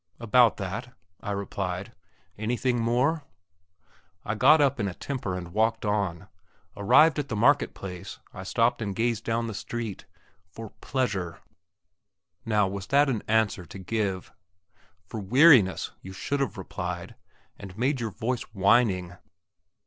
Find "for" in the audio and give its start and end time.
10.49-10.71, 15.05-15.19